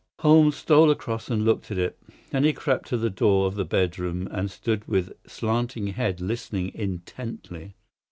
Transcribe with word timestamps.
Holmes 0.21 0.55
stole 0.55 0.89
across 0.89 1.29
and 1.29 1.45
looked 1.45 1.69
at 1.69 1.77
it. 1.77 1.95
Then 2.31 2.43
he 2.43 2.53
crept 2.53 2.87
to 2.87 2.97
the 2.97 3.11
door 3.11 3.45
of 3.45 3.53
the 3.53 3.63
bedroom, 3.65 4.27
and 4.31 4.49
stood 4.49 4.87
with 4.87 5.13
slanting 5.27 5.85
head 5.93 6.19
listening 6.19 6.71
intently. 6.73 7.75